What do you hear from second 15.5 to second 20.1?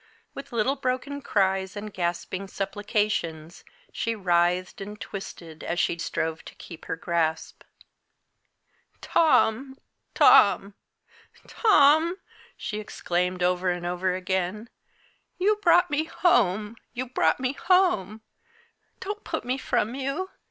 brought me home! you brought me home! Don't put me from